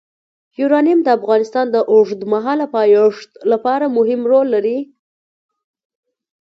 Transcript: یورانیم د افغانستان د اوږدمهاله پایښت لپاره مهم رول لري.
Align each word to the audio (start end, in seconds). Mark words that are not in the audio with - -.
یورانیم 0.59 0.99
د 1.03 1.07
افغانستان 1.19 1.65
د 1.71 1.77
اوږدمهاله 1.91 2.65
پایښت 2.75 3.29
لپاره 3.51 3.85
مهم 3.97 4.21
رول 4.31 4.47
لري. 4.55 4.77